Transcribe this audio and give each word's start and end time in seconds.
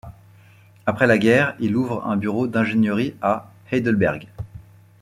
Après 0.87 1.05
la 1.05 1.19
guerre 1.19 1.53
il 1.59 1.75
ouvre 1.75 2.07
un 2.07 2.17
bureau 2.17 2.47
d'ingénierie 2.47 3.13
à 3.21 3.51
Heidelberg. 3.71 4.27